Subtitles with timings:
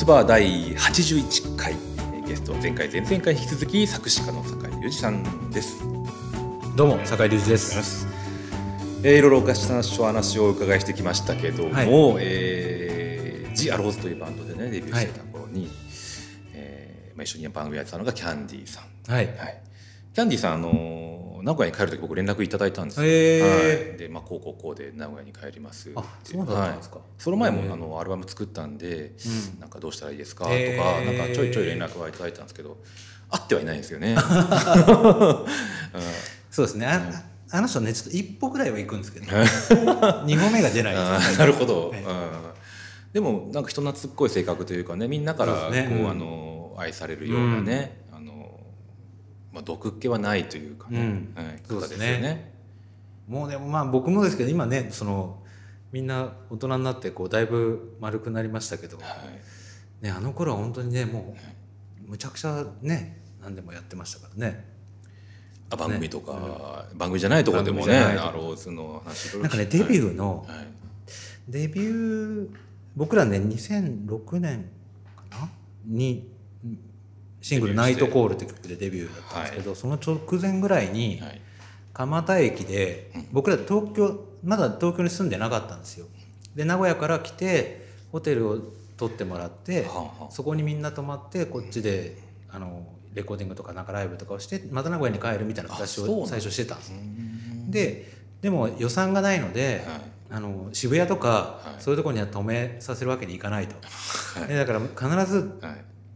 [0.00, 1.76] カズバー第81回
[2.26, 5.78] ゲストは前回前々回引き続き作詞家の酒井隆二さんです。
[6.74, 8.06] どうも酒井隆二です。
[9.04, 15.70] えー、いろいろおかしな話をお伺いしてきましたけども、はい、えー、ジ・アローズというバンドでねデビューしてた頃に、はい、
[16.54, 19.62] えー、まあ、一緒に番組やってたのがキャンディーさん、はい、はい、
[20.14, 20.70] キャンディーさんあの
[21.42, 25.90] 名古屋に帰る時僕連絡いただいたんですよ、えー、はい、で、まあ、こうこうこうで名古屋に帰ります。
[25.94, 29.14] あそうだったんですか、はい、その前もあのアルバム作ったんで、
[29.54, 30.44] うん、なんかどうしたらいいですか？
[30.44, 32.78] とか、えー、なんかちょいちょい連絡はいただいたんですけど
[33.30, 34.20] 会ってはいないんですよね、う ん、
[36.50, 36.86] そうですね。
[36.86, 37.22] あ,、
[37.52, 39.26] あの人ねちょっと一歩ぐらいは行くんですけど。
[40.26, 42.04] 二歩目が出ないなるほど、うん、
[43.12, 47.99] でもなんか人懐っこい性格というかねみんなからこう、ね、あの愛されるようなね、
[49.52, 51.32] まあ、毒気はないというかね、うん。
[51.34, 52.52] はい、そうですね、ね、
[53.28, 55.38] もうでもまあ僕もですけど今ねその
[55.92, 59.02] みんな大人になってこうだいぶ丸くなりましたけど、は
[60.02, 61.34] い、ね、あの頃は本当にねも
[62.06, 64.68] うむちゃくちゃね何でもやってましたからね。
[65.70, 66.38] あ番組とか、ね、
[66.96, 70.66] 番組じゃないところでもねアローズの話なんかねデビューの、はい、
[71.48, 72.56] デビュー
[72.96, 74.68] 僕らね2006年
[75.16, 75.48] かな？
[75.86, 76.28] に
[77.40, 81.22] シングル「ナイトコール」って曲でデビューだったんですけど、はい、その直前ぐらいに
[81.92, 86.06] 蒲田駅で僕ら東京まだ東京に住んでなかったんですよ。
[86.54, 88.58] で名古屋から来てホテルを
[88.96, 89.86] 取ってもらって、
[90.30, 92.18] そこにみんな泊まってこっちで
[92.50, 96.92] あのレコーディングとかなんかライブとかをしてまた名古屋に帰るみたいな形を最初してたんです。
[97.70, 103.74] ででも予算がないので、はい、あの渋谷とか、そういうところには止めさせるわけにいかないと、
[104.40, 105.60] はい、だから必ず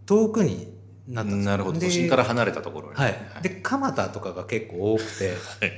[0.06, 0.74] 遠くに
[1.08, 1.80] なったなるほど。
[1.80, 5.34] 都心から離れたところに、はい、で蒲田とかが結構多くて、は
[5.66, 5.72] い、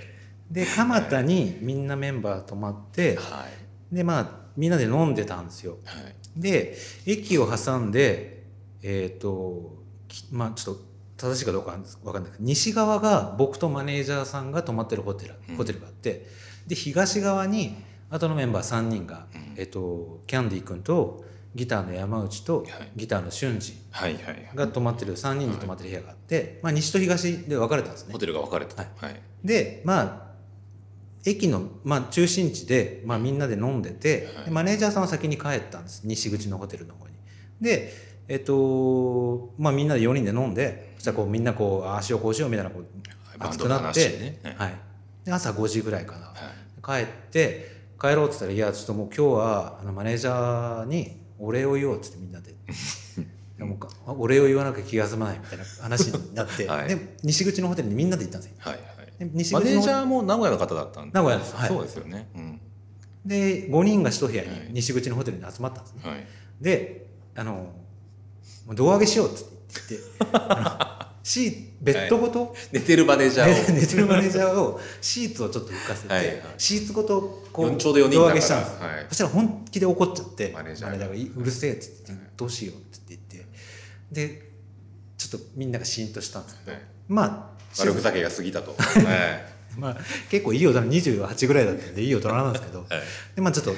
[0.50, 3.46] で蒲田にみんなメンバー泊まって、は
[3.92, 6.00] い、でまあみんなで飲んでたんですよ、は
[6.36, 6.76] い、で
[7.06, 8.44] 駅を挟んで
[8.82, 9.76] えっ、ー、と
[10.30, 16.26] まあちょっと正しいかどうか分かんないけど西側が僕とマネージャーさんが泊まってるホテル,、ホテルがあって。
[16.66, 17.76] で東側に
[18.10, 21.24] 後のメンバー3人が、うん、えーとキャンディー君と
[21.56, 28.12] ギターの山内とギターの俊二が泊まってる3人で泊まってる部屋があって、まあ、西と東で分かれたんですね。
[28.12, 30.26] ホテルが分かれた、はい、でまあ
[31.24, 36.02] 駅の、まあ、中心地で、まあ、みんなで飲んでて、はい、マネージャーさんは先に帰ったんです。
[36.04, 37.14] 西口のホテルの方に。
[37.60, 37.92] で
[38.28, 42.86] えっとまあみんなで4人で飲んでそしたらこうみんなこうああしようこうしようみたいなこう
[43.38, 44.74] 熱くなって、ね、はい、
[45.24, 46.32] で朝5時ぐらいかな、
[46.82, 52.54] 帰って帰ろうって言ったら「いやちょっともう今日はあのマネージャーにお礼を言おうっつってみんなで。
[53.56, 61.12] でもお礼を言わなきゃ気が済まないみたいな話になって、 はい、で西口のホテルにみんなで行ったんですよ、はいはい、西口マネージャーも名古屋の方だったんで。
[61.14, 62.60] 名古屋です、はい、そうですよね、うん、
[63.24, 66.26] で5人が一部屋に西口のホテルに集まったんですね、はい、
[66.60, 67.72] であの
[68.74, 69.54] 胴上げしようっつって
[69.90, 70.86] 言って
[71.26, 73.74] シベッドごと、はい、寝てるマネージャーを。
[73.74, 83.46] 寝てるマネージャーをシーツをちょっと浮かせて、はいはい、シーツごとこうちょうど4人上げしたんです、はい、そしたら本気で怒っちゃってマネージャーが「うるせえ」っつって「どうしよう」って言って。
[84.12, 84.52] で
[85.18, 86.76] ちょっとみんながシーンとしたんですけど、
[87.08, 88.76] まあ悪ふざけが過ぎたと、
[89.76, 89.96] まあ
[90.30, 92.86] 結構いい大人28ぐらいだったんでいい大人なんですけど、
[93.34, 93.74] でまあちょっと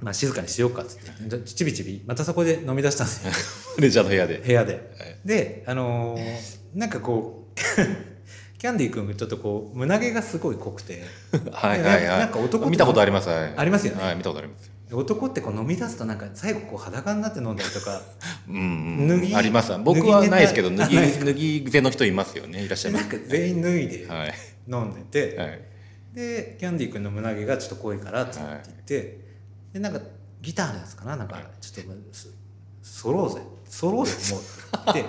[0.00, 1.38] まあ、静かにしようかっつって。
[1.40, 3.32] ちびちびまたそこで飲み出したんですよ。
[3.80, 4.42] レジャーの部屋で。
[4.44, 4.82] 部屋で、はい、
[5.24, 6.22] であのー、
[6.74, 7.56] なんかこう
[8.58, 11.02] キャンディー君ちょっとこう胸毛がすごい濃くて。
[11.52, 12.18] はいはいはい。
[12.18, 14.70] なんか男見たことあります、はい、ありますよね、はい、見たことあります。
[14.92, 18.02] 男ってこう飲み出すとなんか最後こう裸になって飲んだりとか。
[18.48, 19.72] うん、脱ぎあります。
[19.82, 24.06] 僕はないですけど脱ぎ脱ぎ癖の人いますよねいらっしゃいます、なんか全員脱いで
[24.68, 25.60] 飲んでて、はい、
[26.14, 29.25] でキャンディー君の胸毛がちょっと濃いからって言って、
[29.76, 30.00] でなんか
[30.40, 31.16] ギターのやつかな？
[31.16, 31.92] なんかちょっと
[32.80, 33.42] そろうぜ。
[33.68, 34.12] そろうぜ。
[34.32, 34.42] もう
[34.90, 35.04] って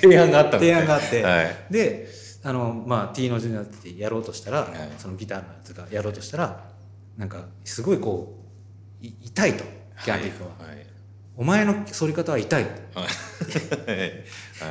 [0.00, 2.08] 提案があった提案があって、はい、で
[2.42, 6.70] あのまあ T の字になってやろうとしたら、はい、そのギターのやつがやろうとしたら
[7.18, 8.42] なんかすごいこ
[9.02, 9.64] う痛いと
[10.04, 10.86] キャンディー君は、はい、
[11.36, 12.64] お前の反り方は痛い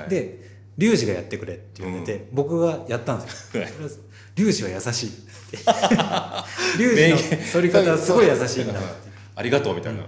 [0.09, 0.49] で
[0.79, 3.63] リュウジがやってくれって言われて、うん、僕がやったんですよ。
[4.35, 5.11] リュウジは優しい。
[6.77, 7.17] リュウジの
[7.53, 8.79] 反り方はすごい優しいんだ。
[9.35, 10.01] ありがとうみたいな。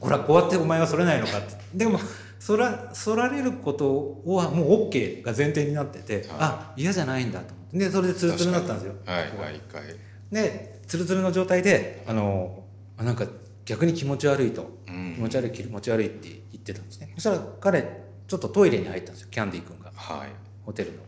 [0.00, 1.56] ほらこうやってお前は反れないのかって。
[1.74, 1.98] でも
[2.44, 8.94] 反ら反られることはもう OK が前提になってて、はい、あ嫌じゃないんだと思ってでそれでツルツルになったんですよ。
[9.06, 9.82] はいはい一回。
[10.30, 12.64] でツルツルの状態であの
[12.98, 13.26] なんか
[13.64, 17.12] 逆に気持ち悪いと、うん、気持ち悪い気持ち悪いって言ってたんですね。
[17.14, 20.28] そしたら彼ちょっとトイレに入ったんですよキャンディー君が、はい、
[20.64, 20.98] ホテルの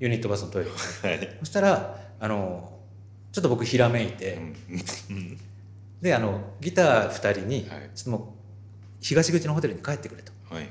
[0.00, 0.70] ユニットバスのトイレ。
[0.70, 2.72] はい、そしたらあの
[3.32, 4.38] ちょっと僕ひらめいて、
[5.10, 5.38] うん、
[6.00, 8.22] であのギター2人に、ちょっともう
[9.00, 10.68] 東口のホテルに帰ってくれと、はい、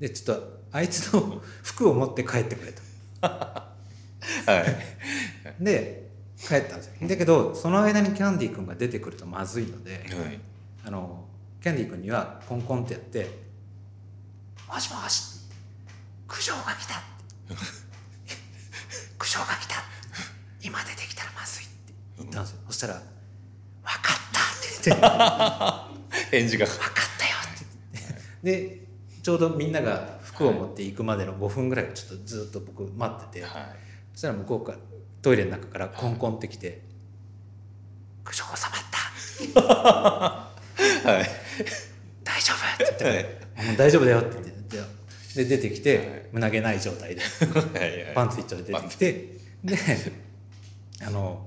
[0.00, 2.80] でちょっとあいつの服を持って帰ってくれと。
[3.26, 3.68] は
[5.60, 5.64] い。
[5.64, 6.08] で
[6.38, 7.08] 帰ったんですよ。
[7.08, 10.04] だけどその間にキャンディー君が出てくるとまずいので、はい、
[10.84, 11.24] あの
[11.60, 13.26] キャンディー君にはコンコンってやって
[14.68, 15.40] 「もしもし
[16.28, 17.02] 苦情が来た」
[19.18, 19.76] 苦情が来た。
[20.62, 21.92] 今出てきたらまずい」って。
[22.18, 22.94] 言ったんですよ、そしたら
[23.82, 25.00] 「分かった」って言っ
[26.20, 26.30] て。
[26.38, 27.66] 返事が「分かったよ」って。
[28.42, 28.88] 言ってで
[29.22, 33.76] ちょうどみんなが服を持って行くまでの5分ぐらいちょっとずっと僕待ってて、はい、
[34.12, 34.78] そしたら向こうから
[35.20, 36.82] トイレの中からコンコンってきて
[38.24, 39.58] 「苦情収まった」
[41.10, 41.28] はい
[42.24, 44.47] 「大丈夫」って言って「はい、大丈夫だよ」って言って
[45.38, 47.22] で出てきて、はい、胸毛ない状態で。
[48.14, 49.38] パンツ一丁で出てきて。
[49.64, 49.76] で
[51.06, 51.46] あの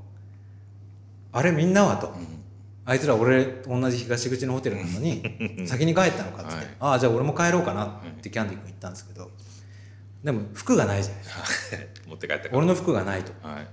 [1.34, 2.08] 「あれみんなは?」と。
[2.08, 2.42] うん。
[2.84, 5.24] あいつら俺と同じ東口のホテルなのに
[5.68, 7.90] 先に帰ったのかっつって、はい、ああじゃあ俺も帰ろうかなっ
[8.22, 9.30] てキャンディー君言ったんですけど。
[10.24, 11.78] でも服がないじゃないですか。
[12.08, 13.68] 持って帰った俺の服がないと、はい、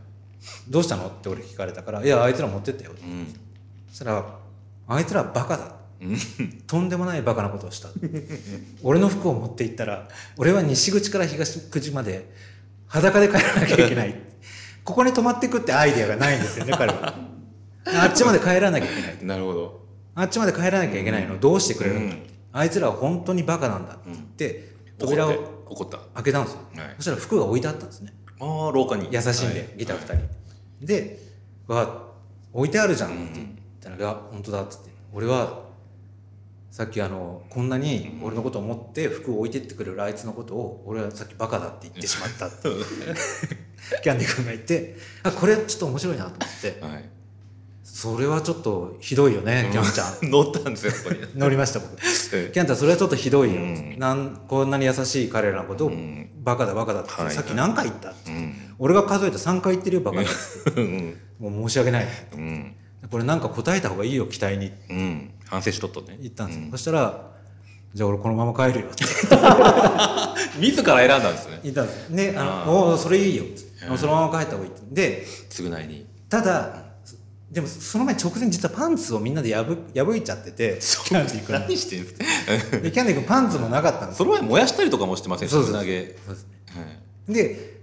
[0.68, 3.34] どうしたのって俺聞かれたから「いやあいつら持ってったよ」うん、
[3.88, 4.24] そしたら
[4.88, 5.74] 「あいつらバカだ」
[6.66, 7.88] とんでもないバカなことをした。
[8.82, 12.32] 俺の服を持って行ったら俺は西口から東口まで
[12.86, 14.14] 裸で帰らなきゃいけない。
[14.84, 17.14] ここに泊まっていくってアイデアがないんですよね彼は。
[17.84, 19.86] あっちまで帰らなきゃいけないなるほど。
[20.14, 22.22] あっちまで帰らなきゃいけないのどうしてくれるんだ、うん、
[22.52, 25.58] あいつらは本当にバカなんだって言って、扉を
[26.14, 28.14] 開けたんですよ、はい、そしたら服が置いてあったんですね。
[28.40, 29.08] ああ廊下に。
[29.12, 31.18] 優しいんで、はい、ギター2人、はい、で
[31.68, 32.02] 「わ
[32.52, 33.46] 置いてあるじゃん」って言っ
[33.80, 34.88] たら「いや本当だ」っつって。
[35.12, 35.67] 俺は
[36.70, 42.68] さっきあのこんなに俺のことを思って服を置いてってくれるあいつのことを俺はさっきバカだって言ってしまったって
[44.02, 47.08] キャンディー君が言ってあこれちょっと面白いなと思って、はい、
[47.98, 50.30] それはちょっとひどいよね、キャンちゃん。
[50.30, 51.20] 乗ったんですよ、ここに。
[51.34, 51.96] 乗りました、僕。
[51.96, 53.60] キャンちゃん、それはちょっとひどいよ。
[53.60, 60.80] うん、なんこんなに優しい彼らのことを、うん、バカだ、バカだって、はい、さっき何回言ったって、うん、俺が数えた3回言ってるよ、バカだって。
[61.40, 62.06] もう申し訳ない。
[63.10, 64.70] これなんか答えた方がいいよ、期待に。
[65.48, 66.16] 反省しとっとね。
[66.20, 66.66] 言ったんですよ。
[66.72, 67.30] そしたら、
[67.94, 69.04] じゃあ俺このまま帰るよって。
[70.60, 71.60] 自ら選んだんですね。
[71.62, 72.10] 言ったんです。
[72.10, 73.44] ね、あの、おお、それいいよ。
[73.96, 74.72] そのまま帰った方がいい。
[74.92, 76.06] で、償いに。
[76.28, 76.84] ただ、
[77.50, 82.78] でもその前直前実はパンツをみんなで破破いちゃっててキャンディー君何してんすか？
[82.78, 85.48] でキャンディー君パンツもなかったんですその前燃やしたりとかもしてません？
[85.48, 86.18] そうそうで
[87.26, 87.80] で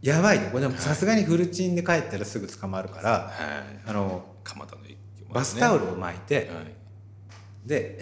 [0.00, 4.96] やばいこれでもさすがにフルチンで帰ったらすぐ捕まるから、はい、あの蒲田の、ね、
[5.30, 6.74] バスタオルを巻いて、はい、
[7.66, 7.98] で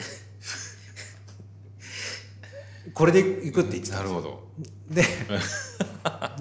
[2.93, 4.45] これで行くって言ってたなるほど。
[4.89, 5.03] で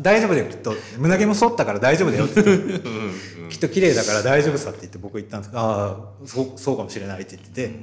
[0.01, 0.73] 大丈夫だよきっと。
[0.97, 2.79] 胸毛も剃ったから大丈夫だよってって。
[3.49, 7.79] きっと綺麗だから大丈夫さって言って僕言ったんですけどああそうそうかもしれないって言ってて、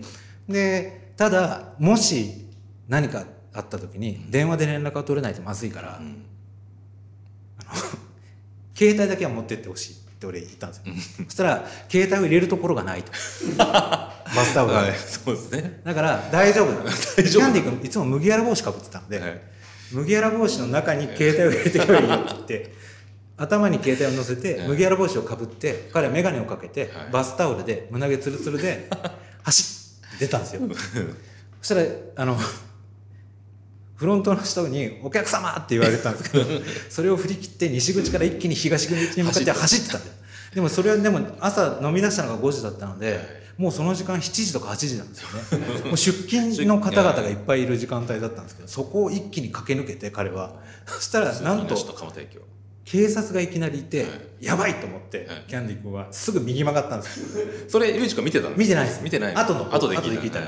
[0.49, 2.47] でただもし
[2.89, 6.25] 何かあった時に電話で連絡が取れないとまずいから、うん、
[8.75, 13.11] 携帯だけは持ってってほしいって俺言ったんですよ、そしたら携帯を入れるところがないと。
[13.57, 15.81] バスタオルが、はい、そうですね。
[15.83, 16.85] だから大丈夫だ
[17.17, 19.41] 大丈夫キャンディー君いつも麦わら帽子かぶってたんで、はい。
[19.93, 22.75] 麦わら帽子の中に携帯を入れてこいよって言って
[23.39, 28.89] 頭に携帯を乗せて麦わら帽子をかぶって彼は眼鏡をかけてバスタオルで胸毛ツルツルで
[29.43, 29.63] 走
[30.17, 30.63] って出たんですよ。
[31.63, 31.83] そしたら
[32.17, 32.39] あの
[34.01, 36.47] フロントの人に「お客様!」って言われたんですけど
[36.89, 40.13] それを振り切って西口から一気に東口に向かって走ってたんだよ。
[40.55, 43.21] でもそれはでも朝飲み出したのが5時だったので
[43.59, 45.29] もうその時間7時とか8時なんですよ
[45.59, 45.83] ね。
[45.85, 50.55] もう出勤の方々がいっぱいいる時間帯だったんですけどそこを一気に駆け抜けて彼は。
[50.87, 51.77] そしたら なんと
[52.87, 54.07] 警察がいきなりいて、
[54.41, 57.27] やばいと思って、キャンディー君はすぐ右曲がったんですよ。
[57.69, 59.01] それゆうちくん見てたの見てないです。
[59.03, 59.35] 見てない。
[59.35, 60.47] 後の後で聞いた、そ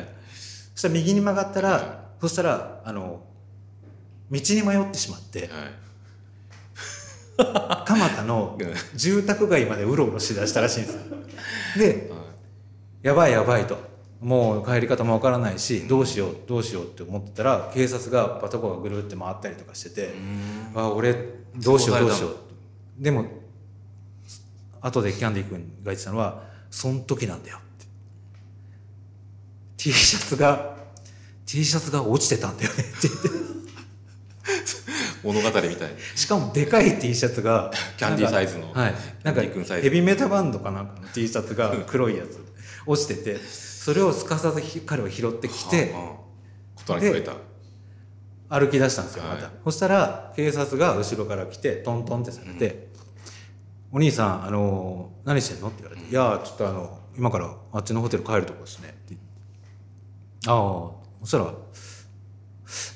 [0.75, 3.23] したら右に曲がったら、そしたらあの
[4.33, 5.51] 道に迷ってしまって、
[7.37, 8.59] 蒲田の
[8.95, 10.95] 住宅街までうろうろしだしたらしいんです。
[10.95, 11.01] よ
[11.77, 12.11] で、
[13.03, 13.93] やばいやばいと。
[14.21, 20.15] もう帰り方もわからないしどうしようどうしようって思ってたら警察がパトカーがぐるって回ったりとかしてて
[20.77, 21.13] あ俺
[21.57, 22.37] どうしようどうしよう。
[23.03, 23.27] でも
[24.81, 27.87] 後でキャンディー君が言ってたのは「そん時なんだよ」って。
[29.77, 30.77] T シャツが
[31.45, 33.52] T シャツが落ちてたんだよねって言って
[35.23, 35.75] 物語みたい。
[36.15, 38.73] しかもでかい T シャツがキャンディーサイズの。
[38.73, 38.95] はい。
[39.23, 42.53] なんかヘビメタバンドかなんかの T シャツが黒いやつ。
[42.87, 45.95] 落ちててそれをすかさず彼は拾ってきて、
[48.49, 52.89] 歩き出したんですよまた、はい、そしたら警察が後ろから来てトントンってされて
[53.93, 59.17] 「うん、お兄さんあの何してんの?」って言われて「いやちょっとあの今からあっちのホテル帰るとこですね」って。
[60.47, 61.03] ああ。
[61.23, 61.55] そしたら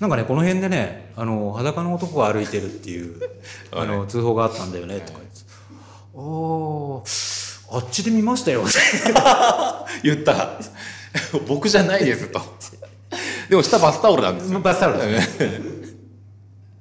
[0.00, 3.20] なんかねこの辺でねあの裸の男が歩いてるっていう
[3.72, 5.36] あの通報があったんだよねとか言って
[6.14, 7.04] 「お
[7.70, 8.64] あっちで見ましたよ」
[10.02, 10.58] 言った。
[11.46, 12.40] 僕じゃないですと。
[13.48, 14.60] でも下バスタオルなんですよ。
[14.60, 14.98] バスタオル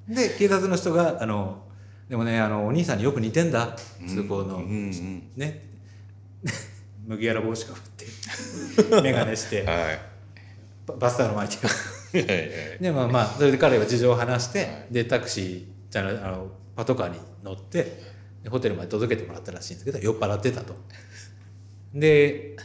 [0.07, 1.63] で 警察の人があの
[2.09, 3.75] でもねあのお兄さんによく似てんだ
[4.07, 5.69] 通行の、うんうんね。
[7.07, 8.05] 麦わら帽子かぶって
[9.01, 9.99] 眼鏡して、はい。
[10.87, 14.87] ババスタオル巻いてはいはいでまあまあそれで彼は事情を話して、はい。
[14.91, 18.01] でタクシーじゃああのパトカーに乗って
[18.43, 20.75] でホテルまで届けてもらったらしいんですけど酔っ払ってたと。
[21.93, 22.55] で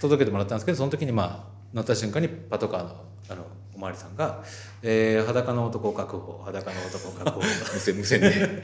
[0.00, 4.42] 届けてもらったんですけどその時にまあ乗った瞬間にパトカーのあのおまわりさんが
[4.82, 7.40] 「えー裸の男確保裸の男確保」
[7.74, 8.62] 無線無線で。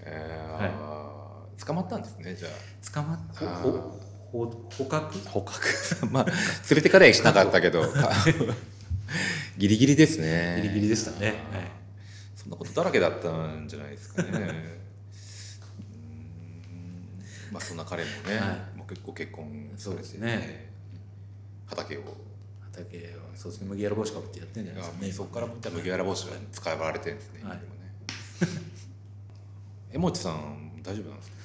[0.00, 0.96] えー
[1.66, 2.48] 捕まったんですねじゃ
[2.94, 3.62] 捕まっあー。
[3.62, 4.00] ほほ
[4.44, 5.18] 捕獲？
[5.26, 6.06] あ捕獲？
[6.12, 6.34] まあ連
[6.76, 7.82] れてかれはしなかったけど。
[9.56, 10.60] ギリギリですね。
[10.62, 11.36] ギリギリでしたね、はい。
[12.36, 14.30] そんなことだらけだったんじゃないですかね。
[17.52, 20.70] まあそんな彼もね、はもう結構結婚されてそうですね。
[21.66, 22.02] 畑を。
[22.72, 23.68] 畑はそうですね。
[23.68, 25.04] 麦わら帽子かぶってやってんじゃないですか。
[25.06, 27.58] ねそこから麦わら帽子が使われてるんですね、はい。
[27.58, 27.92] 今でもね
[29.92, 31.35] 江持さん大丈夫なんですか？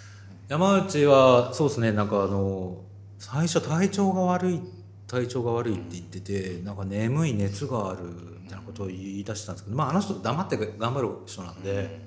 [0.52, 2.82] 山内はそうですねなんかあの
[3.18, 4.62] 最初体調が悪い
[5.08, 8.04] 体調が悪いって言っててなんか眠い熱がある
[8.44, 12.02] みたいなことを言い出したんですけどまああの人黙って頑張る人なんで、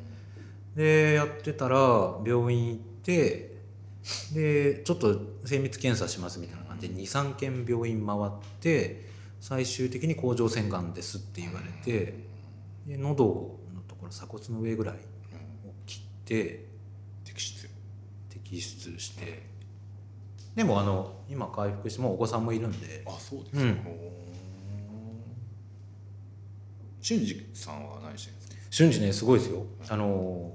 [0.76, 1.76] でやってたら
[2.26, 3.56] 病院行って
[4.34, 9.06] でちょっと精密検査しますみたいな感じで23軒病院回って
[9.40, 12.26] 最終的に甲状腺がんですって言われて
[12.86, 13.24] で喉
[13.74, 14.98] のところ鎖骨の上ぐらいを
[15.86, 16.73] 切って
[18.44, 19.42] 摘出して。
[20.54, 23.02] でもあの今回復してもうお子さんもいるんで。
[23.06, 23.78] あそうですか、うん。
[27.00, 28.56] 俊二さんは何してるんですか？
[28.70, 29.66] 瞬時ねすごいですよ。
[29.88, 30.52] あの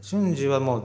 [0.00, 0.84] 瞬時はもう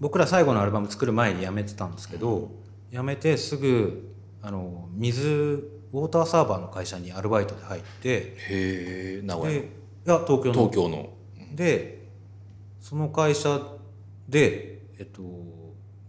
[0.00, 2.50] 僕ら最後のアルバム作る前に辞めてたんですけど
[2.92, 9.70] 辞めてすぐあの水ウォーターサーバーの会社にアルバイトで入ってへえ名古屋でい
[10.10, 10.52] や東京の。
[10.52, 11.10] 東京の。
[11.54, 12.08] で
[12.80, 13.60] その会社
[14.28, 15.22] でえっと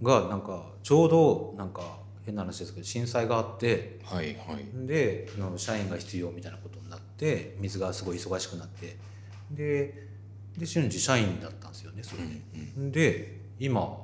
[0.01, 4.87] がなんかちょうどなんか変な話ですけど震災があってはいはい。
[4.87, 8.97] であの社員が必要みたいなことになって水がすごい忙しくなって
[9.51, 10.07] で
[10.57, 12.23] で瞬時社員だったんですよねそれ
[12.89, 12.91] で。
[12.91, 13.97] で今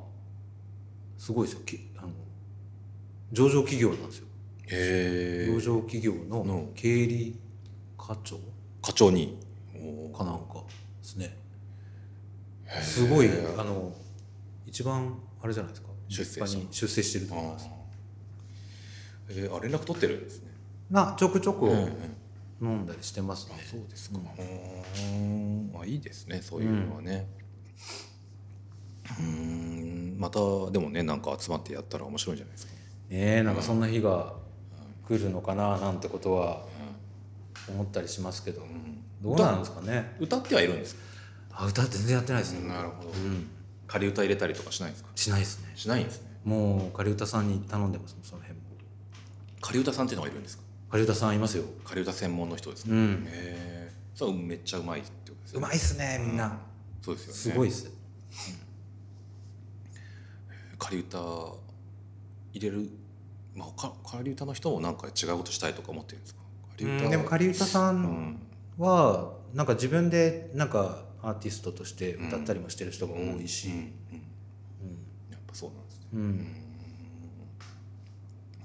[1.17, 1.61] すごいですよ。
[1.65, 2.09] きあの
[3.31, 4.27] 上場企業なんですよ。
[5.53, 6.69] 上場企業のの。
[6.75, 7.37] 経理
[7.97, 8.37] 課長
[8.81, 9.37] 課長に。
[10.15, 10.63] かなんか
[11.01, 11.37] ですね。
[12.81, 13.93] すごいあの
[14.71, 15.89] 一番あれじゃないですか？
[16.07, 17.69] 出世に出世してると思います。
[19.29, 20.51] えー、あ連絡取ってるんですね。
[20.89, 21.89] なちょくちょくうんうん。
[22.63, 23.55] 飲んだりしてますね。
[23.59, 27.27] あ、そうですか、うん、あいいですねそういうのはね。
[29.19, 30.15] うん。
[30.19, 30.39] また
[30.71, 32.77] でもねなんか集まってやったら面白いんじゃないですか、ね
[33.09, 34.33] えなんかそんな日が
[35.07, 36.65] 来るのかななんてことは
[37.67, 38.61] 思ったりしますけど、
[39.21, 40.15] どうなんですかね。
[40.19, 41.01] 歌ってはいるんですか？
[41.63, 43.09] あ歌全然やってないですね、なるほど。
[43.09, 43.47] うん、
[43.91, 45.09] 仮歌入れたりとかしないんですか？
[45.15, 45.71] しないですね。
[45.75, 46.29] しないんですね。
[46.45, 48.65] もう仮歌さんに頼んでますその辺も。
[49.59, 50.63] 仮歌さんっていうのがいるんですか？
[50.91, 51.65] 仮歌さんいますよ。
[51.83, 53.23] 仮歌専門の人ですか、うん。
[53.27, 56.57] へえそうめっちゃうまいってことですようまいっすねみんな、
[57.01, 57.37] そうですよね。
[57.39, 57.91] すごいっす。
[60.79, 61.57] 仮歌入
[62.59, 62.89] れる、
[63.55, 66.39] まあ、他仮歌の人もなんか違うことしたいとか思ってるんですか？
[66.77, 68.39] 仮歌、うんでも仮歌さうんん。
[68.77, 73.75] はなんか自分でなんかアーティストとして歌ったりもしてる人が多いし、うん。
[75.29, 76.07] やっぱそうなんですね。
[76.13, 76.47] うん。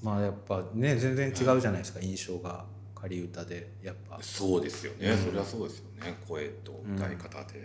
[0.02, 3.74] まあやっぱね全然違うじゃないですか、印象が仮歌で。
[3.82, 4.18] やっぱ。
[4.22, 6.16] そうですよね、それはそうですよね。
[6.26, 7.62] 声と歌い方で、う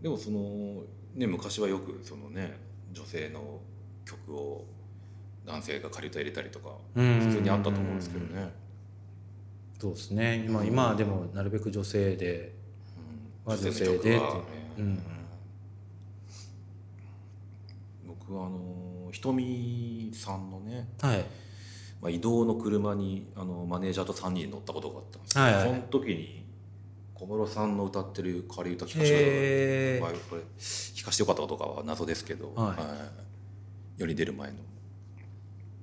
[0.00, 0.02] ん。
[0.02, 0.82] でもその
[1.14, 2.56] ね昔はよくそのね
[2.92, 3.60] 女性の
[4.04, 4.64] 曲を
[5.46, 7.20] 男性が仮歌入れたりとかうん。
[7.20, 8.52] 普通にあったと思うんですけどね、
[9.78, 10.44] そうですね。
[10.46, 12.54] 今今はでもなるべく女性で。
[13.46, 13.52] うん。
[13.52, 14.08] は女性でって。
[14.08, 14.16] い
[14.78, 15.02] うん。
[18.06, 21.24] 僕はあのひとみさんのね、はい。
[22.00, 25.64] まあ、移動の車にあのマネージャーと3人乗ったことがあったんですけど、はいはい。
[25.64, 26.46] その時に
[27.14, 30.00] 小室さんの歌ってる仮歌聞かせてへー。
[30.02, 33.26] まあこれ聞かせてよかったかどうかは謎ですけど、はい
[33.98, 34.56] 世に出る前の、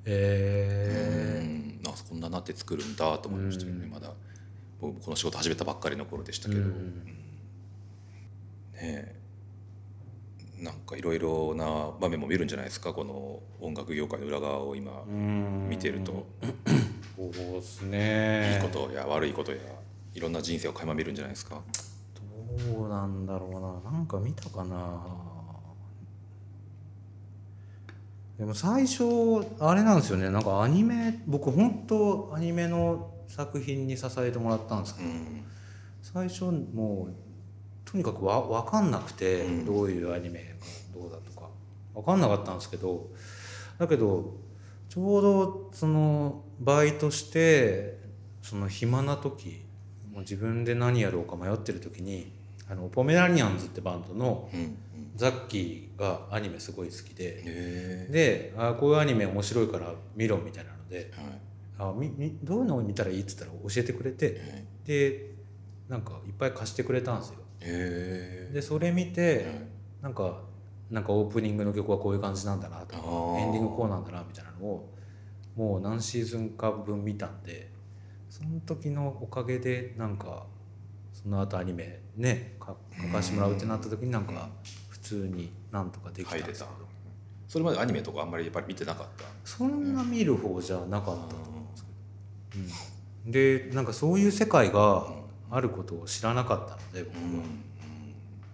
[0.06, 3.92] えうんあこんななって作るんだと思いましたよね、うん。
[3.92, 4.12] まだ。
[4.80, 6.68] 僕この仕事始めたばっかりの頃でしたけど、うん。
[6.68, 7.06] うん。
[7.06, 7.14] ね
[8.82, 9.24] え。
[10.60, 16.26] なんかいろいろな場面も見るんじゃないですかこの音楽業界の裏側を今見てると。
[17.18, 18.54] そうですね。
[18.56, 19.58] いいことや悪いことや
[20.14, 21.62] いろんな人生を垣間見るんじゃないですか。
[22.76, 23.92] どうなんだろうな。
[23.92, 25.02] なんか見たかな
[28.38, 29.04] でも最初
[29.60, 30.30] あれなんですよね。
[30.30, 35.44] なんかアニメ僕本当アニメの作品に支えてもらったんですけど、うん、
[36.02, 37.14] 最初もう
[37.90, 40.56] とにかくわ分かんなくて、どういうアニメ
[40.94, 41.48] がどうだとか。
[41.94, 43.08] 分かんなかったんですけど。
[43.78, 44.34] だけど
[44.90, 47.98] ちょうどそのバイトして
[48.42, 49.64] その暇な時
[50.12, 52.32] もう自分で何やろうか迷ってる時に
[52.70, 54.50] あのポメラニアンズってバンドの
[55.16, 61.12] ザッキーがアニメすごい好きで、であこういうアニメ面白いから見ろみたいなので、
[61.78, 65.32] はい、あみみどういうのを見たらいいっつったら教えてくれて、で
[65.88, 67.36] なんかいっぱい貸してくれたんですよ。
[67.60, 69.46] でそれ見て、
[70.02, 70.42] なんか
[70.90, 73.02] なんかオープニングの曲はこういう感じなんだなとか
[73.40, 74.90] エンディングこうなんだなみたいなのを
[75.56, 77.72] もう何シーズンか分見たんで
[78.30, 80.46] その時のおかげでなんか
[81.14, 82.76] その後アニメね書
[83.12, 84.83] かしてもらうってなった時になんか普
[85.14, 86.94] 通になんとかできたんですけど。
[87.48, 89.26] それまでアニメとかあんまりやっぱり見てなかった。
[89.44, 91.86] そんな見る方じゃなかったと思うんです
[92.52, 92.64] けど、
[93.26, 95.08] うん、でなんかそういう世界が
[95.52, 97.44] あることを知らなかったので僕は、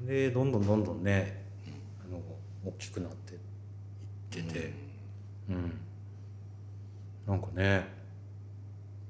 [0.02, 1.46] でどんどんどんどんね
[2.06, 2.20] あの
[2.66, 3.38] 大きくなってい
[4.42, 4.90] ってて。
[5.50, 5.74] うん、
[7.28, 7.88] なんかね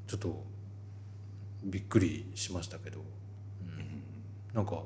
[0.07, 0.41] ちょっと
[1.63, 4.03] びっくりしましたけど、うん、
[4.53, 4.81] なんか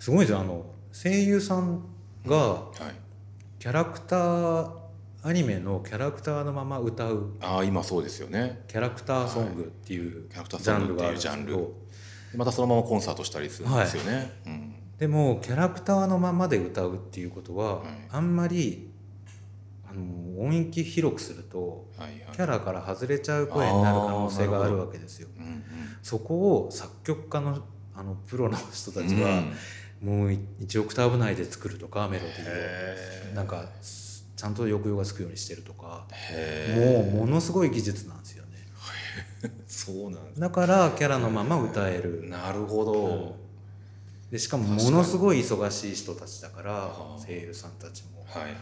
[0.00, 0.40] すごいですよ。
[0.40, 1.82] あの声優さん
[2.26, 2.64] が
[3.58, 4.70] キャラクター
[5.24, 8.64] アニメのキャラクターのまま歌うああ今そうですよね。
[8.68, 11.82] キャラクターソングっていうジャンルがあるんですけど。
[12.36, 14.30] またそのままコンサートしたりするんですよね、はい。
[14.46, 18.90] うん、でもキャラクターのままで歌うっていうことは、はい、あんまり
[19.88, 21.90] あの音域広くすると、
[22.32, 25.28] キャラから外れちゃう声になる可能性があるわけですよ。
[25.36, 25.62] うんうん、
[26.02, 27.62] そこを作曲家の
[27.94, 29.42] あのプロの人たちは、
[30.02, 33.34] もう1オクターブ内で作るとかメロディーを。
[33.34, 33.64] なんか
[34.36, 36.06] ちゃんと抑揚がつくようにしてるとか。
[36.76, 38.58] もうものすごい技術なんですよね。
[39.68, 40.50] そうなんだ。
[40.50, 42.28] からキャラのまま歌える。
[42.28, 43.36] なるほど、
[44.30, 46.90] でしかもものすごい忙しい人たちだから
[47.24, 48.24] 声優さんたちも。
[48.24, 48.58] はいはいは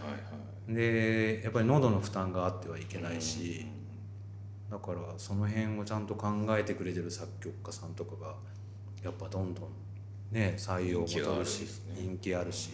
[0.69, 0.75] い。
[0.75, 3.67] でやっぱり喉の負担があってはいけないし、
[4.71, 8.35] だからその辺をちゃんと考えてくれてる作曲家さんとかが
[9.03, 9.69] やっぱどんどん
[10.31, 12.71] ね採用も取るし人気あるし、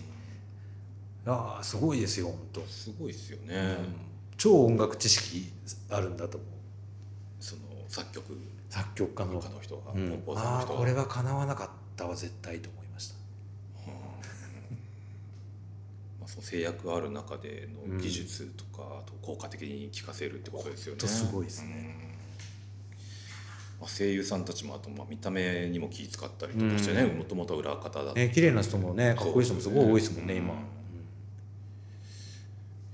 [1.27, 2.61] ああすごいですよ本当。
[2.63, 3.95] すごいですよね、うん、
[4.37, 5.53] 超音楽知識
[5.91, 6.51] あるんだと思う。
[7.41, 8.39] その作曲。
[8.69, 9.41] 作曲家の。
[9.61, 12.87] 人が、うん、ああこれはかなわなかったわ絶対と思い
[16.27, 21.09] その制約ある中での技術とか、あと効果的に効かせるってことですよね。
[21.09, 22.16] すごいですね。
[23.81, 30.61] まあ、声優さんたちもあとまあ見た目にも気使ったりとかしてねもともと裏方だね綺麗な人もねかっこいい人もすごい多いですもんね、ね、今、うん、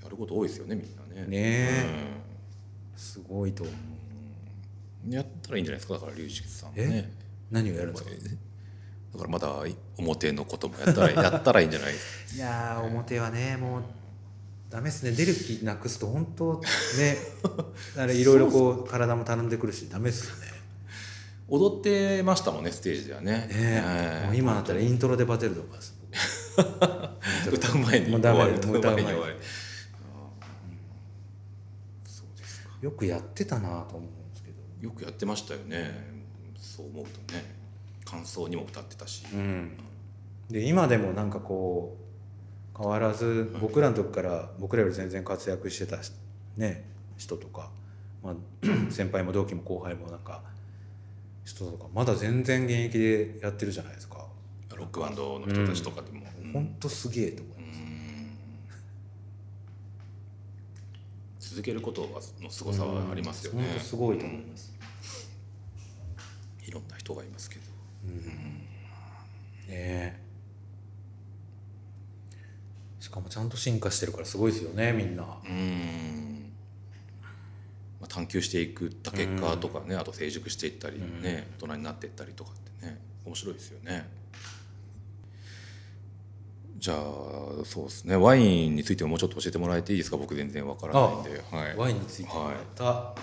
[0.02, 1.26] やること多いですよねみんなね。
[1.28, 1.84] ね、
[2.94, 3.72] うん、すごいと思
[5.08, 5.12] う。
[5.14, 7.12] やったらいいんじゃないですかだから龍二さんね。
[7.50, 8.10] 何をやるんですか？
[9.12, 9.52] だからまだ
[9.98, 13.82] 表のこともやったら やったらいいんじゃないいや表はねもう
[14.70, 15.12] ダメですね。
[15.12, 16.54] 出る気なくすと本当
[16.98, 17.16] ね
[17.98, 20.51] あれいろいろこう体もたるんでくるしダメですよね
[21.48, 25.78] 踊ってましたもんねステージではね、えー、もう今だったらイントロでバテるとか。
[27.50, 28.54] 歌う前に終わる。
[28.54, 29.36] 歌う前に終わる。
[32.80, 34.56] よくやってたなと思うんですけど。
[34.80, 36.24] よくやってましたよね。
[36.56, 37.62] そう思うとね。
[38.12, 39.72] 感想にも歌ってたし、うん、
[40.50, 41.96] で今でもなんかこ
[42.74, 45.96] う変わらず僕らの時から僕らより全然活躍してた、
[46.58, 46.84] ね、
[47.16, 47.70] 人とか、
[48.22, 48.34] まあ、
[48.92, 50.42] 先輩も同期も後輩もなんか
[51.44, 54.26] 人とかまだ全然現役でやってるじゃないですか。
[54.74, 57.62] ロックバンドの人たちとかでも、うん、本当すげえと思いま
[61.38, 62.08] す、続けること
[62.40, 64.74] の凄さはありますよね、本当すごいと思います、
[66.66, 67.62] いろんな人がいますけど。
[69.68, 70.20] ね
[72.98, 75.22] しかもちゃんと進化してるからすごいですよねみんな。
[75.22, 75.28] うん。
[75.28, 76.21] まあ、
[78.12, 84.06] 探求していくった結果とかね、あと成熟していったりね、大人になっていったりとかってね面白いですよね。
[86.76, 86.96] じゃあ
[87.64, 88.16] そうですね。
[88.16, 90.18] ワインについてももうちょっと教えてもらえていいですか？
[90.18, 93.20] 僕全然わからないんで、はい、ワインについてもらった、はい、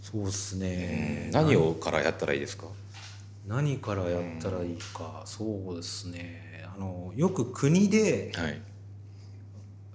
[0.00, 2.66] そうですね、何をからやったらいいですか？
[3.48, 6.64] 何からやったらいいか、そうですね。
[6.72, 8.60] あのよく国で、はい、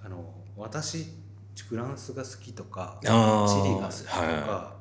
[0.03, 1.07] あの私
[1.63, 3.45] フランスが好きとかチリあ
[3.81, 4.75] が好きとか、は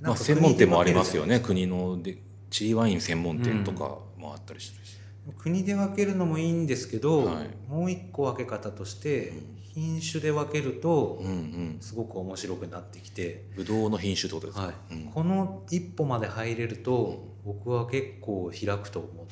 [0.00, 2.18] まあ、専門店もありますよね国ので
[2.50, 4.96] チリワイン専門店とかもあったりするし、
[5.38, 7.48] 国で分けるのもいいんですけど、はい。
[7.68, 9.32] もう一個分け方として
[9.74, 11.78] 品種で分けるとうんうん。
[11.80, 14.94] すごく面白くなってきて、ぶどうの品種ってことですか、はい。
[14.94, 15.04] うん。
[15.06, 19.26] この一歩まで入れると僕は結構開くと思っ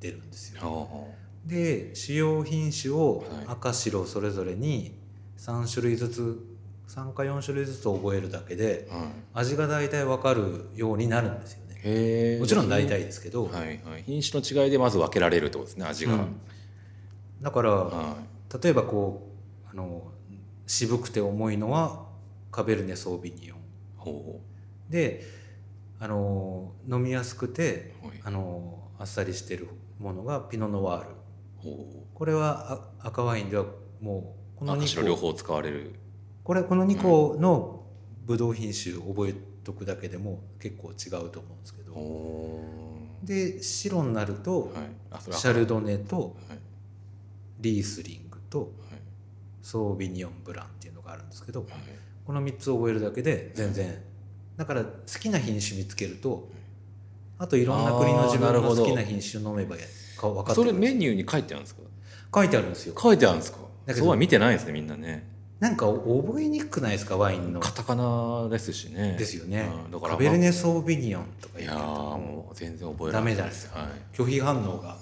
[0.00, 0.60] てるんですよ。
[0.60, 1.06] は
[1.46, 3.46] で主要品種をはい。
[3.46, 4.97] 赤白それぞれに
[5.38, 6.38] 3種類ずつ
[6.88, 9.06] 3か4種類ずつ覚えるだけであはい。
[9.34, 12.38] 味が大体分かるようになるんですよね。
[12.40, 16.40] もちろん大体ですけど、はいはい、品種の違いでまず分けられるってことですね味が、うん。
[17.40, 18.16] だからは
[18.62, 19.28] 例えばこ
[19.66, 20.02] うあの
[20.66, 22.06] 渋くて重いのは
[22.50, 23.54] カベルネ・ソービニオ
[24.10, 25.24] ンで
[26.00, 28.20] あの飲みやすくてうはい。
[28.24, 29.68] あのあっさりしてる
[30.00, 31.10] ものがピノ・ノワール。
[31.58, 33.66] ほこれはあ赤ワインでは
[34.00, 35.94] もうこのう赤白2個両方使われる。
[36.42, 37.84] これこの2個の
[38.24, 41.92] ブドウ品種覚えとくだけでも結構違うと思うんですけど。
[41.92, 42.64] ほ
[43.22, 44.72] で白になると
[45.30, 46.58] シャルドネとはい。
[47.60, 48.68] リースリングとはい。
[49.62, 51.70] ソービニオンブランっていうのがあるんですけどはい。
[52.24, 54.00] この3つ覚えるだけで全然。
[54.56, 54.90] だから好
[55.20, 56.50] きな品種見つけると
[57.38, 59.76] あといろんな国の自分の好きな品種飲めば
[60.16, 61.82] か分かってそれメニューに書いてあるんですか？
[62.34, 62.94] 書いてあるんですよ。
[63.00, 63.58] 書いてあるんですか？
[63.88, 65.26] だけどそうは見てないですねみんなね。
[65.60, 67.60] なんか覚えにくくないですかワインの。
[67.60, 69.16] カタカナですしね。
[69.18, 69.66] ですよね。
[69.86, 73.32] うんだから、カベルネ・ソービニオンとかいやもう全然覚えらダれない。
[73.32, 73.78] メじゃないですか。
[73.80, 73.88] はい。
[74.12, 74.96] 拒否反応が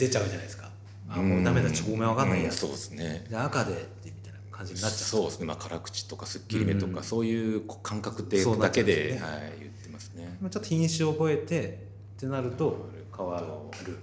[0.00, 0.70] 出ちゃうじゃないですか。
[1.10, 2.48] あもうダメだちょごめん分かんないや。
[2.48, 3.26] うそうですね。
[3.28, 7.04] で赤でってみたいな感じになっちゃうそうですね、まあ、辛口とかすっきりめとか、うん。
[7.04, 9.20] そういう感覚ってそうなだけですね。
[9.20, 10.38] で、はい、言ってますね。
[10.40, 11.68] まあちょっと品種を覚えて
[12.16, 13.38] ってなると変わ
[13.86, 13.98] る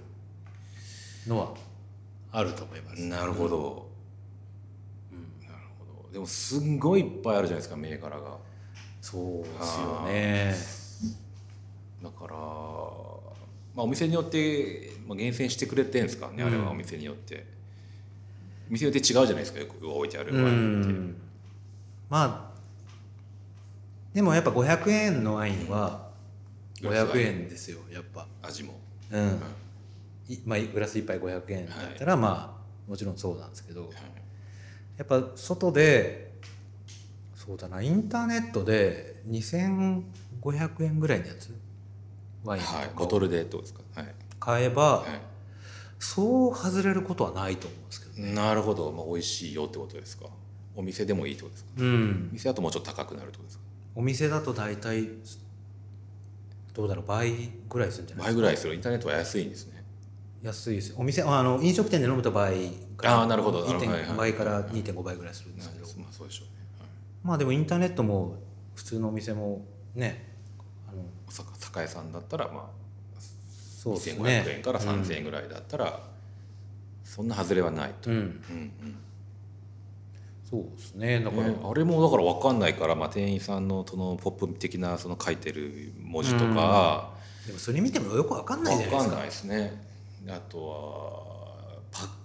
[1.26, 1.52] のは
[2.32, 3.02] あると思います。
[3.02, 3.89] なるほど
[6.12, 8.38] でもすんごいいっぱいあるじゃないですか銘柄が。
[9.00, 10.54] そうですよね。
[12.02, 17.46] だから、まあ、お店によって、まあ、厳選してくれてるんですかね、あれうんはお店によって。
[18.68, 21.16] 店によって違うじゃないですかよく置いてあるうワインって、ん。
[22.08, 22.60] まあ
[24.14, 26.10] でもやっぱ500円のワインは
[26.80, 28.26] 500円ですよやっぱ。
[28.42, 28.78] 味も、
[29.12, 29.40] うん。
[30.28, 30.38] い。
[30.44, 33.82] まあグラス一杯500円だったらまあもちろんそうなんですけど。
[33.82, 34.19] はい
[35.00, 36.30] やっぱ外で
[37.34, 40.04] そうだなインターネットで2500
[40.84, 41.56] 円ぐらいのやつ。
[42.44, 44.14] ワインとはい、かボトをルでどうですか、はい。
[44.38, 45.04] 買えばは
[45.98, 50.26] そう外れることはないと思うんですけどい、なるほど、まあ、美味しいよってことですか？
[50.76, 51.70] お店でもいいってことですか？
[51.78, 52.28] うん。
[52.32, 53.64] 店だともうちょっと高くなるってことですか？
[53.94, 55.08] お店だと大体
[56.74, 57.32] どうだろう倍
[57.70, 58.74] ぐらいするんじゃない倍ぐらいする。
[58.74, 59.82] インターネットは安いんですね。
[60.42, 60.90] 安いです。
[60.90, 63.64] よお店あの飲食店で飲むと倍からあーなるほど。
[63.64, 63.90] なるほど。
[63.90, 64.10] はいはい。
[64.10, 65.86] 1.5倍から2.5倍ぐらいするんですけど。
[66.00, 66.88] まあそうでしょうね、はい。
[67.24, 68.36] まあでもインターネットも
[68.74, 70.34] 普通のお店もね
[70.88, 72.80] あのさ酒屋さんだったらまあ
[73.18, 74.44] そうですね。
[74.46, 76.00] 2500円から3000円ぐらいだったら、
[77.02, 78.30] そんな外れはないと、うん、うん、うん。
[78.82, 78.96] うん
[80.50, 81.20] そうですね。
[81.20, 87.12] だから、ねあれもだから分かんないから、まあ、店員さんのそのポップ的なその書いてる文字とか、
[87.46, 89.10] でもそれ見てもよくわかんないじゃないですか。
[89.10, 89.80] 分かんないですね。
[90.28, 91.29] あとはパ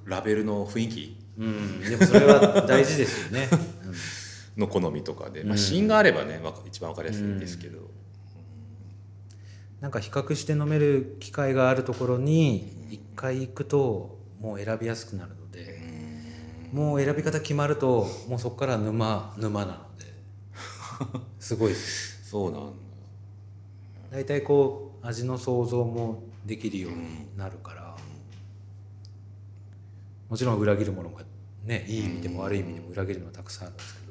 [0.06, 1.18] ラベルの雰囲気？
[1.38, 3.50] うん、でもそれは大事ですよね、
[4.56, 7.40] の好みとかで、まあ、うん芯があればねわか一番分かりやすいん。
[7.40, 7.80] ですけど、
[9.82, 15.82] なんか比較して飲める機会があるところに一回行くともう選びやすくなるので、
[16.72, 20.06] もう選び方決まるともうそこから沼沼なので。
[21.40, 22.30] すごいです。
[22.30, 22.68] そうなんだ。
[24.12, 27.85] 大体こう味の想像もできるようになるから、
[30.30, 31.24] もちろん裏切るものが
[31.64, 34.06] ねいい意味でも悪い意味でも裏切るのはたくさんあるんですけど。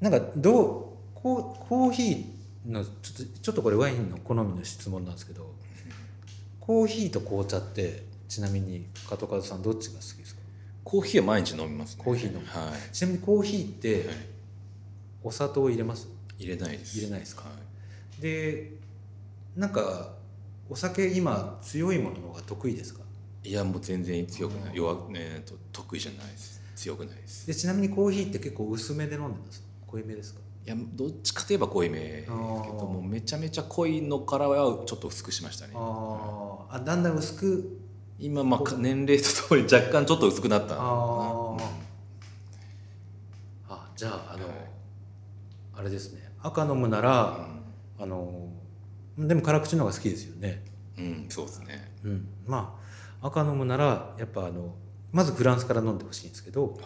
[0.00, 5.54] なんかどうコーコーヒーのちょっとちょっとこれワインの好みの質問なんですけど
[6.60, 10.40] コーヒーと紅茶ってちなみに加藤和さんどっちが好きですか？
[10.84, 12.04] コーヒーは毎日飲みますね。
[12.04, 12.46] コーヒー飲む。
[12.46, 14.16] はい、ちなみにコーヒーってはい。
[15.24, 16.08] お砂糖入れます？
[16.38, 16.98] 入れないです。
[16.98, 17.42] 入れないですか？
[17.42, 17.50] は
[18.18, 18.22] い。
[18.22, 18.72] で
[19.56, 20.14] なんか
[20.68, 23.01] お酒今強いものの方が得意ですか？
[23.44, 24.76] いやもう全然強くない。
[24.76, 26.60] 弱ねと得意じゃないです。
[26.76, 27.46] 強くないです。
[27.46, 30.40] でちなみにコーヒーって結構薄めで飲んでます濃いめですか？
[30.64, 35.72] いやどっちかといえば濃いめですけどもうめちゃめちゃ濃いのからはちょっと薄くしましたね。
[35.74, 36.76] あー。
[36.76, 37.78] あだんだん薄く？
[38.18, 40.74] 今まあか年齢とともに若干ちょっと薄くなった。
[40.74, 41.64] あのー
[43.68, 44.56] あじゃああの、はい。
[45.78, 46.30] あれですね。
[46.40, 47.48] 赤飲むなら、
[47.98, 48.48] あの
[49.18, 50.62] でも辛口の方が好きですよね。
[50.96, 51.92] うん、うん、そうですね。
[52.04, 52.28] うん。
[52.46, 52.78] ま
[53.22, 54.74] 赤飲むならやっぱあの
[55.12, 56.76] まずフランスから飲んでほしいんですけど、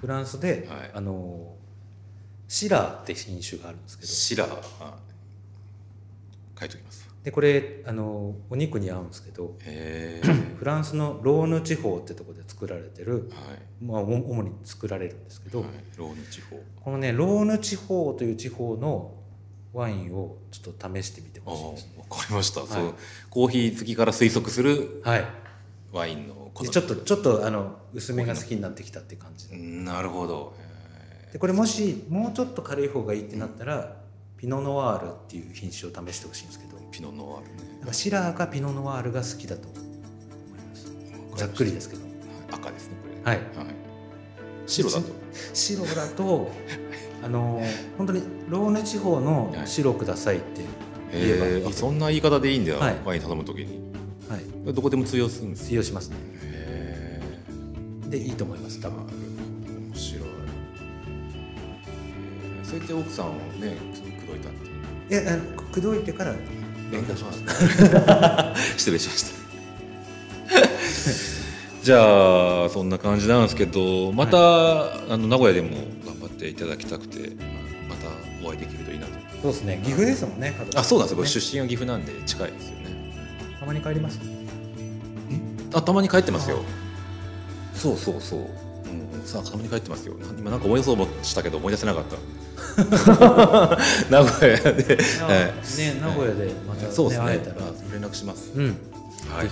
[0.00, 1.54] フランスで、はい、あの
[2.48, 4.08] シラーって品種があるんですけど。
[4.08, 4.48] シラー
[6.58, 6.68] 書い。
[6.68, 7.08] ておきます。
[7.22, 9.54] でこれあのお肉に合うんですけど
[10.58, 13.84] フランスのローヌ地方ってとこで作られてる、はい。
[13.84, 16.60] まあ、主に作られるんですけど、はい、ローヌ地方。
[16.82, 19.14] このねローヌ地方という地方の
[19.72, 22.94] ワインをちょっと試してみてほしいです、ね、わかりました、はい、そう
[23.30, 25.02] コーヒー好きから推測する
[25.92, 29.48] ワインのちょっとちょっとあの薄めが好きになってきたって感じ。
[29.56, 30.54] なるほど。
[31.32, 33.96] でこれもしもうちょっと軽い方がいいってなったら、
[34.36, 36.70] ピノノワールっていう品種を試してほしいんですけど。
[36.90, 37.92] ピノノワールね。
[37.92, 40.92] シラーかピノノワールが好きだと思います。
[41.36, 42.02] ざっくりですけど。
[42.52, 43.32] 赤ですねこれ。
[43.32, 43.66] はい、はい、
[44.66, 45.04] 白だと。
[45.54, 46.50] 白だと
[47.22, 47.62] あの
[47.96, 50.64] 本当にローネ地方の白くださいって言
[51.12, 53.80] えば、はい、そんな言い方でいいんだよ、はい、ワイン頼む時に。
[54.28, 54.72] はい。
[54.72, 56.16] どこでも通用するんです通用しますね。
[58.08, 58.98] でいいと思います多分。
[59.06, 60.22] 面白い。
[62.64, 65.22] そうやって奥さんをね口説いたっていう。
[65.22, 65.38] いや
[65.72, 66.34] 口説いてから
[66.90, 68.54] 勉強しました。
[68.76, 69.40] 失礼しました。
[71.82, 75.70] じゃあそんな感じなんですけどまた、はい、あの名古屋でも
[76.04, 77.30] 頑張っていただきたくて
[77.88, 78.08] また
[78.46, 82.90] お会いできるといいなとそうですね岐阜ですもんねあそうなんですよ、ね、出身は岐阜なんで近いですよね。
[83.58, 84.18] たまに帰ります？
[85.72, 86.58] あたまに帰ってますよ。
[87.74, 88.46] そうそうそう、うん、
[89.24, 90.14] さあたまに帰ってますよ。
[90.38, 92.16] 今なんか思い出そうもしたけど思い出せなかった。
[94.10, 95.04] 名古屋で、ね、
[96.00, 97.40] 名古屋でまた、ね、そうですね。
[97.92, 98.76] 連絡します、うん、はい。
[99.46, 99.48] あ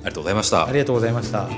[0.00, 0.66] りがとうございました。
[0.66, 1.48] ありがとうございました